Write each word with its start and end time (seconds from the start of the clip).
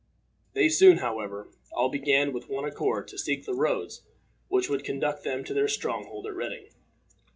They 0.53 0.67
soon, 0.67 0.97
however, 0.97 1.49
all 1.73 1.89
began 1.89 2.33
with 2.33 2.49
one 2.49 2.65
accord 2.65 3.07
to 3.09 3.19
seek 3.19 3.45
the 3.45 3.53
roads 3.53 4.01
which 4.47 4.67
would 4.67 4.83
conduct 4.83 5.23
them 5.23 5.43
to 5.43 5.53
their 5.53 5.67
stronghold 5.67 6.25
at 6.25 6.33
Reading. 6.33 6.69